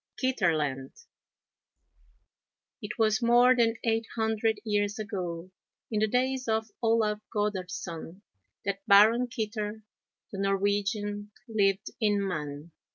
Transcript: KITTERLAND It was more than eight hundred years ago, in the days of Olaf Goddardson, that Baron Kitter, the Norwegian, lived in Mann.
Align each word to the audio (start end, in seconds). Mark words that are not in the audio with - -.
KITTERLAND 0.17 0.89
It 2.81 2.97
was 2.97 3.21
more 3.21 3.55
than 3.55 3.75
eight 3.83 4.07
hundred 4.15 4.59
years 4.63 4.97
ago, 4.97 5.51
in 5.91 5.99
the 5.99 6.07
days 6.07 6.47
of 6.47 6.71
Olaf 6.81 7.19
Goddardson, 7.31 8.23
that 8.65 8.81
Baron 8.87 9.27
Kitter, 9.27 9.83
the 10.31 10.39
Norwegian, 10.39 11.29
lived 11.47 11.91
in 11.99 12.27
Mann. 12.27 12.71